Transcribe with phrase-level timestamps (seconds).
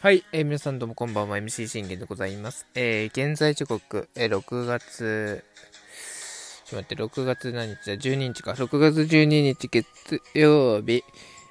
[0.00, 2.66] はい、えー、皆さんどうもこんばんは MC 信玄でございます。
[2.74, 5.44] えー、現在時刻、えー、6月、
[6.64, 8.52] ちょっと待って、6月何日だ ?12 日か。
[8.52, 11.04] 6月12日月曜日、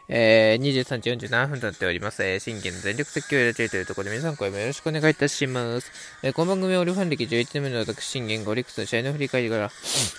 [0.08, 2.24] えー、23時47分となっております。
[2.24, 5.92] えー、信玄の全力説教をやっているというところで皆さん声もよろしくお願いいたします。
[6.22, 9.72] えー、この番組はオリファン歴11年目の私、信玄がオリックスの試合の振り返りから、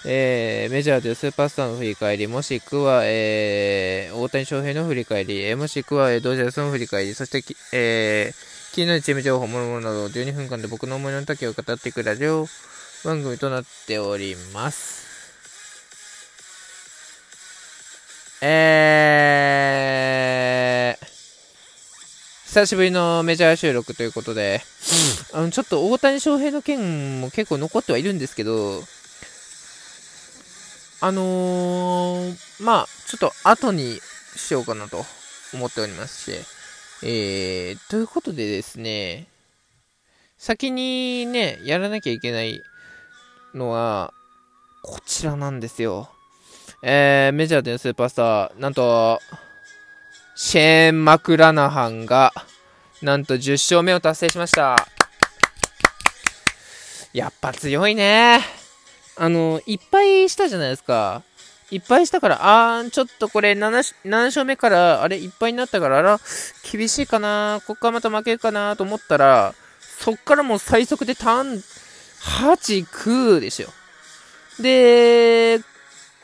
[0.04, 12.46] えー、メジャーでスーパースターの振り返り、もしくは、えー、大谷翔平の振り返り、えー、もしくは、えー、ドジャースの振り返り、そして、えー、気になるチーム情報、もろもろなど、12分間で僕の思いの丈を語っていくラジオ
[13.04, 15.06] 番組となっております。
[18.42, 19.75] えー、
[22.56, 24.62] 久しぶりのメジャー収録ということで、
[25.34, 28.80] あの、ちょっと大谷翔平の件も結構残ってはいるんですけど、
[31.02, 34.00] あのー、まあ、ちょっと後に
[34.36, 35.04] しようかなと
[35.52, 39.26] 思っておりますし、えー、ということでですね、
[40.38, 42.62] 先にね、やらなきゃいけない
[43.52, 44.14] のは、
[44.82, 46.08] こちらなんですよ。
[46.82, 49.20] えー、メジャーでのスーパースター、なんと、
[50.38, 52.34] シェーン・マクラナハンが、
[53.00, 54.76] なんと10勝目を達成しました。
[57.14, 58.40] やっぱ強いね。
[59.16, 61.22] あの、いっぱいしたじゃないですか。
[61.70, 66.20] いっぱいしたから、あー、ちょっとこれ7、7勝目から、あれ、いっぱいになったから、あら、
[66.70, 71.64] 厳しいかな、こっからまた負けるかなと思ったら、そっからもう最速でターン、
[72.42, 73.68] 8、9でしょ。
[74.62, 75.60] で、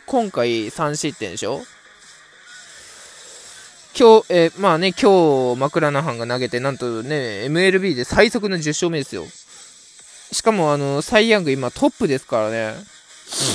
[0.05, 1.63] 今回3失点でしょ
[3.99, 9.27] 今日、え、まあね、今日、マクラナハンが投げて、なんとね、MLB で最速の10勝目ですよ。
[10.33, 12.75] しかも、あの、サイ・ヤング今トップですからね。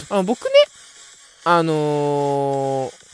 [0.10, 0.52] あの僕ね、
[1.44, 3.08] あのー、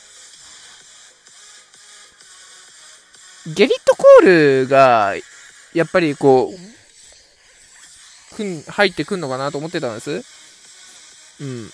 [3.53, 5.15] ゲリット・コールが、
[5.73, 6.57] やっぱりこう、
[8.35, 10.23] くん入ってくんのかなと思ってたんです。
[11.41, 11.71] うん。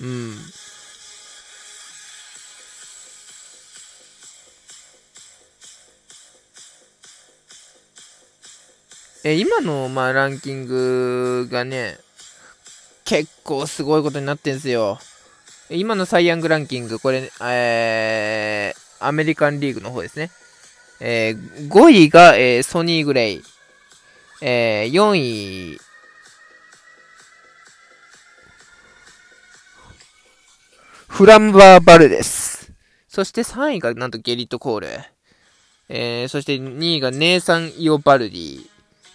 [0.00, 0.36] うん。
[9.24, 11.98] え、今の、まあ、ランキングがね、
[13.04, 14.98] 結構すごいことになってんすよ。
[15.70, 20.30] 今のサイ・ヤングランキング、これ、えー、アメリカンリーグの方ですね。
[21.00, 23.42] えー、5位が、えー、ソニー・グレイ。
[24.40, 25.80] えー、4位、
[31.18, 32.72] フランバー・バルです。
[33.08, 34.88] そして3位がなんとゲリット・コール。
[35.88, 38.60] えー、そして2位がネーサン・イオ・バルディ。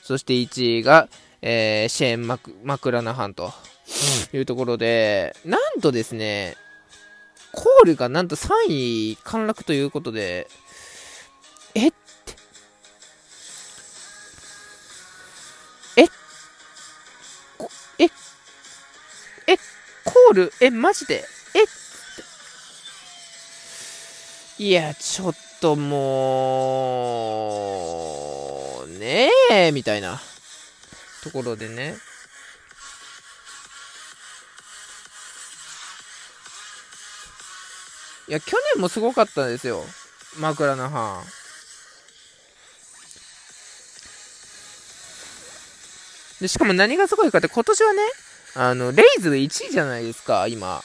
[0.01, 1.07] そして1位が、
[1.41, 3.53] えー、シェーンマク・マクラナハンと
[4.33, 6.57] いうところで、なんとですね、
[7.53, 10.49] コールがなんと3位陥落ということで、
[11.73, 11.97] えって。
[15.95, 16.03] え
[17.99, 18.05] え
[19.47, 19.57] え
[20.03, 21.23] コールえ、マジで？
[24.59, 26.03] いや、ちょっとも
[28.85, 30.21] う、ねえ、みたいな
[31.23, 31.95] ところでね。
[38.27, 39.83] いや、去年もすごかったんですよ。
[40.37, 41.23] 枕の班。
[46.41, 48.01] で、しかも何がすごいかって、今年はね、
[48.55, 50.83] あの、レイズ1位じゃないですか、今。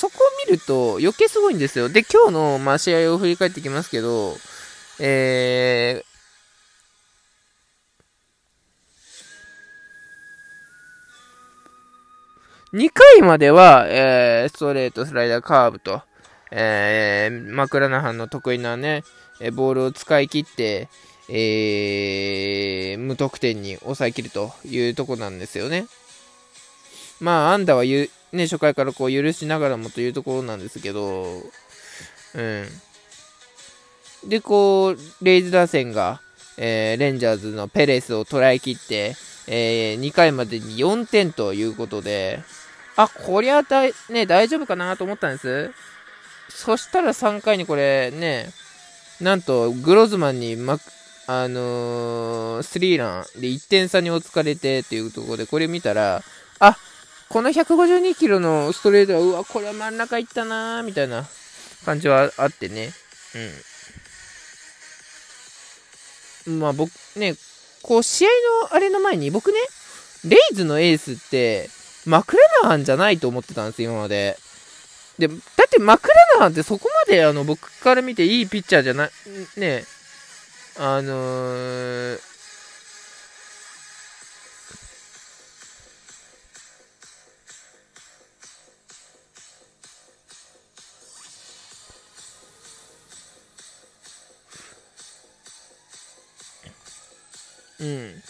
[0.00, 1.90] そこを見ると余計すごいんですよ。
[1.90, 4.34] で、今日の、まあ、試合を振り返っていきますけど、
[4.98, 16.00] えー、2回までは、えー、ストレート、スライダー、カーブと、
[16.50, 19.04] えー、マクラナハンの得意なね、
[19.52, 20.88] ボールを使い切って、
[21.28, 25.88] えー、無得点に抑えきるというとこなんですよね。
[27.20, 27.84] まあ、アンダーは
[28.32, 31.24] ね、初回からこう許しながらもというところなんですけど、
[32.34, 32.68] うん。
[34.28, 36.20] で、こう、レイズ打線が、
[36.56, 39.16] えー、レンジャーズのペレスを捉えきって、
[39.46, 42.40] えー、2回までに4点ということで、
[42.96, 45.70] あ、こりゃだい、ね、大丈夫かなと思ったんです。
[46.50, 48.50] そしたら3回にこれ、ね、
[49.20, 50.78] なんと、グロズマンに、ま、
[51.26, 56.22] あのー、スリーランで1点差に追いつかれてっていうところで、これ見たら、
[56.58, 56.76] あ、
[57.30, 61.28] この152キロのストレートは、うわ、これは真ん中行ったなー、みたいな
[61.84, 62.90] 感じはあってね。
[66.46, 66.58] うん。
[66.58, 67.36] まあ僕、ね、
[67.82, 68.28] こう、試合
[68.64, 69.58] のあれの前に、僕ね、
[70.24, 71.70] レイズのエースって、
[72.04, 74.36] マクラナハンじゃないと思ってたんです今まで。
[75.20, 75.38] で、だっ
[75.70, 79.10] てマクラナハンってそこまであの僕から見ていいピッチャーじゃない、
[79.56, 79.84] ね、
[80.78, 82.29] あのー、
[97.80, 98.22] うん。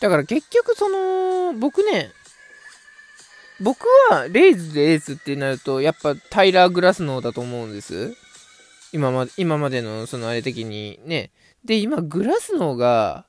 [0.00, 2.12] だから結局その、僕ね、
[3.60, 8.14] 僕はレイズでエースってなると、やっぱタイラー・グラスノーだと思うんです。
[8.92, 11.30] 今まで、今までのそのあれ的にね。
[11.64, 13.26] で、今グラスノーが、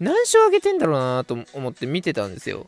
[0.00, 2.66] 何勝上げてんだろうなと思って見てたんですよ。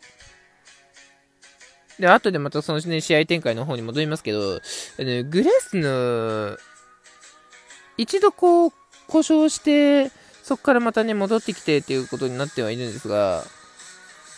[1.98, 4.60] で、後でまたその、ね、試合展開の方に戻りますけど、
[4.98, 6.58] グレスの、
[7.96, 8.72] 一度こう、
[9.06, 10.10] 故障して、
[10.43, 13.44] そこからまたね、戻ってきてっていうことになってはいるんですが、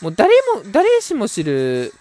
[0.00, 1.92] もう誰も、誰しも知る、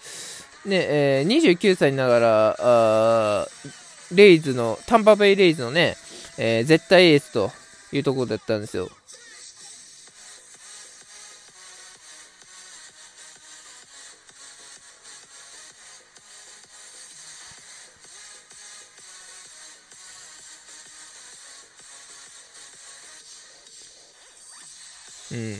[0.64, 0.76] ね、
[1.20, 3.46] えー、29歳ながら、あ
[4.12, 5.96] レイズの、タンパベイレイズのね、
[6.38, 7.50] えー、絶対エースと
[7.92, 8.88] いうところだったんですよ。
[25.32, 25.56] うん。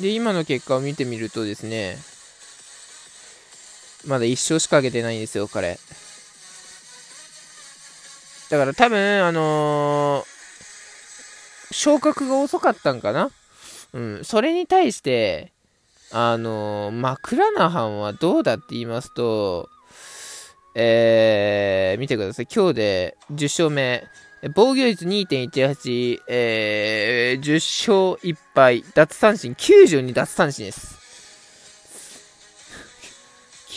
[0.00, 1.98] で、今の結果を見てみるとですね、
[4.06, 5.78] まだ1勝しか上げてないんですよ、彼。
[8.50, 13.30] だから多分、あのー、昇格が遅かったんかな？
[13.94, 14.24] うん。
[14.24, 15.52] それに対して、
[16.12, 19.70] あのー、マクラナハンはどうだって言いますと、
[20.74, 22.48] えー、見てください。
[22.52, 24.04] 今日で10勝目。
[24.52, 30.98] 防御率2.18、えー、10勝1敗、奪三振、92奪三振です。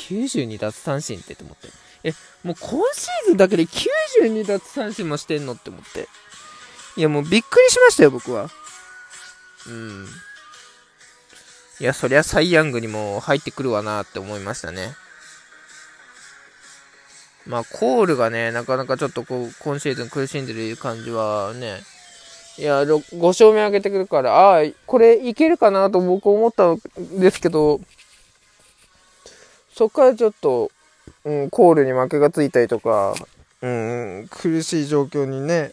[0.09, 1.69] 92奪三振ってと思って。
[2.03, 2.11] え、
[2.43, 6.09] もう今シーズンだけで92奪三振もしてんのって思って。
[6.97, 8.49] いや、もうびっくりしましたよ、僕は。
[9.67, 10.05] うん。
[11.79, 14.95] いや、そりゃサイ・ヤングにも入ってくるわなって思いましたね。
[17.47, 21.81] まあ、コールがね、なかなかちょっとこう、今シーズン苦しんでる感じはね、
[22.57, 26.79] いや、5勝目上げてくるから、ああ、これいけるかなと僕思ったん
[27.19, 27.79] ですけど、
[29.73, 30.71] そこからちょっと、
[31.23, 33.13] うん、コールに負けがついたりとか、
[33.61, 35.71] うん、苦しい状況にね、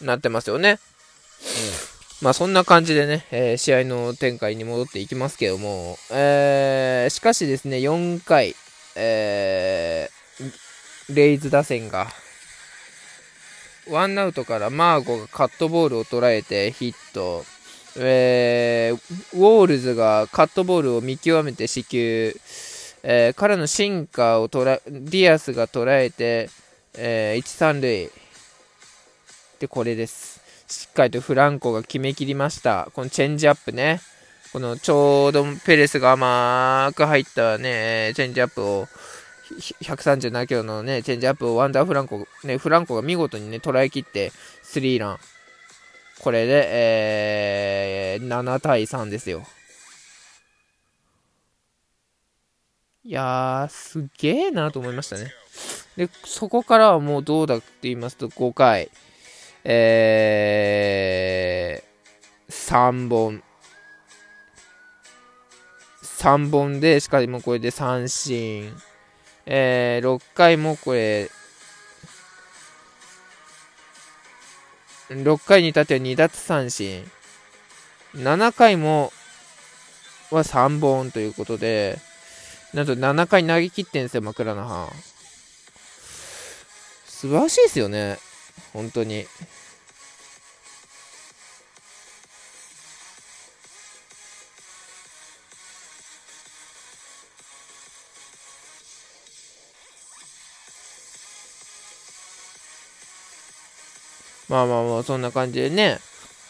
[0.00, 0.70] なってますよね。
[0.70, 8.56] うん、まあそんな感じでね、えー、試合の展開に戻っていきますけども、えー、しかしですね、4回、
[8.96, 10.13] えー、
[11.10, 12.08] レイズ打線が、
[13.90, 17.44] ワンアウトからマーゴがカットボールを捉えてヒット、
[17.96, 22.34] えー、ウォールズがカットボールを見極めて死球、
[23.02, 26.48] えー、からのシンカーを捉、ディアスが捉えて、
[26.96, 28.10] えー、1、3塁。
[29.60, 30.40] で、これです。
[30.66, 32.88] しっかりとフランコが決めきりました。
[32.94, 34.00] このチェンジアップね。
[34.52, 38.88] このちょうどペレスが甘く入ったね、チェンジアップを、
[39.50, 44.32] 137キロのね、チェンジアップをワンダーフランコ、ね、フランコが見事にね、捉えきって、
[44.62, 45.18] スリーラン。
[46.20, 49.44] これで、えー、7対3ですよ。
[53.04, 55.30] いやー、すげーなと思いましたね。
[55.96, 58.90] で、そこからはもうどうだって言いますと、5回、
[59.64, 63.42] えー、3本。
[66.02, 68.74] 3本で、しかもこれで三振。
[69.46, 71.30] えー、6回もこれ、
[75.10, 77.04] 6回に至っては2奪三振。
[78.14, 79.12] 7回も
[80.30, 81.98] は3本ということで、
[82.72, 84.90] なんと7回投げ切ってんですよ、枕の歯。
[87.06, 88.18] 素晴らしいですよね。
[88.72, 89.26] 本当に。
[104.48, 105.98] まあまあまあ、そんな感じでね、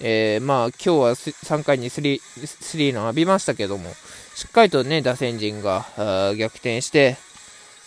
[0.00, 3.90] えー、まあ今日は3回に 3, 3の浴びましたけども、
[4.34, 5.86] しっかりとね、打線陣が
[6.36, 7.16] 逆転して、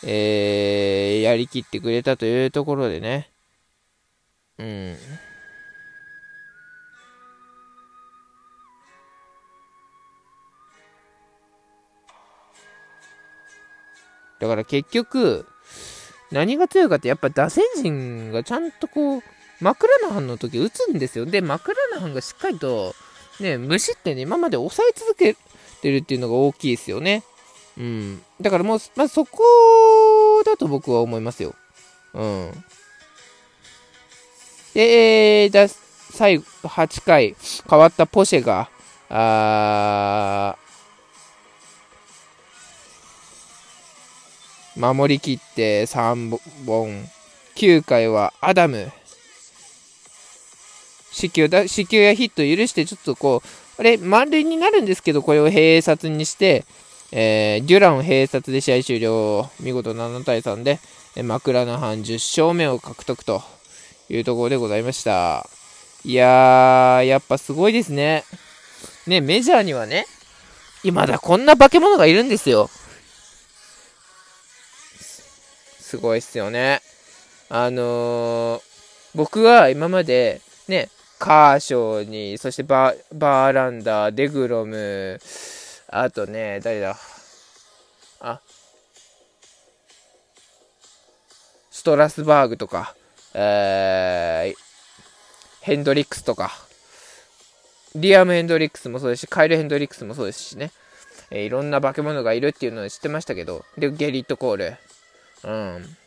[0.04, 3.30] えー、やりきってくれたというところでね、
[4.58, 4.96] うん。
[14.40, 15.46] だから結局、
[16.32, 19.24] 何が強いかってやっぱ打線陣がちゃんとこう、
[19.60, 21.26] マクラナハンの時打つんですよ。
[21.26, 22.94] で、マクラナハンがしっかりと、
[23.40, 25.36] ね、無失点で今まで抑え続け
[25.82, 27.24] てるっていうのが大きいですよね。
[27.78, 28.22] うん。
[28.42, 29.42] だからもう、まずそこ
[30.46, 31.56] だと僕は思いますよ。
[32.14, 32.52] うん。
[34.74, 37.36] で、えー、だ最後、8回、
[37.70, 38.70] 変わったポシェが、
[39.10, 40.56] あ
[44.76, 47.10] 守りきって3本。
[47.56, 48.92] 9回はアダム。
[51.18, 56.64] 死球だ、死球やヒット許して、ちょっとこう、あれ、満塁になるんですけど、これを併殺にして、
[57.12, 59.50] えー、デュランを併殺で試合終了。
[59.60, 60.80] 見事7対3で、
[61.16, 63.42] え枕の半10勝目を獲得と
[64.10, 65.50] いうところでございました。
[66.06, 68.24] いやー、やっぱすごいですね。
[69.08, 70.06] ね、メジャーにはね、
[70.84, 72.70] 今だこんな化け物がいるんですよ。
[75.80, 76.82] すごいっすよね。
[77.50, 78.62] あのー、
[79.16, 85.20] 僕は今まで、ね、カーショーに、そしてバーランダー、デグロム、
[85.90, 86.98] あとね、誰だ？
[88.20, 88.40] あ、
[91.72, 92.96] ストラスバーグとか、
[93.34, 94.60] えー、
[95.62, 96.52] ヘンドリックスとか、
[97.96, 100.72] リアム・ヘンドリックスもそうですし、カイル・ヘンドリックスもそうですしね、
[101.32, 104.78] えー、いろんな化け物がいるっていうのを知ってましたけど、で、ゲリット・コール、
[105.44, 105.98] うん。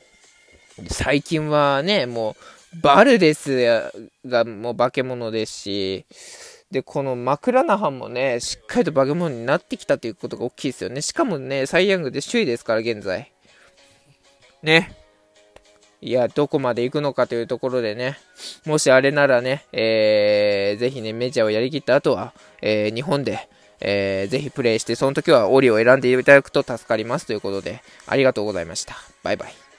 [0.89, 2.35] 最近はね、もう、
[2.83, 3.91] バルデス
[4.25, 6.07] がもう化け物ですし、
[6.71, 11.03] で、このマクラナハンもね、しっかりと化け物になってきたということが大きいですよね。
[11.03, 13.33] しかもね、サイ・ヤングで首位ですから、現在。
[14.63, 14.97] ね。
[16.01, 18.19] いや、どこまで行くのかというところでね、
[18.65, 23.49] もしあれならね、えー、ぜひね、メジャーをやりきった後は、えー、日本で、
[23.81, 28.97] えー、ぜひプレイして、その時はオリを選んでいただくと助かりますということで、ありがとうございました。
[29.23, 29.70] バイバイ。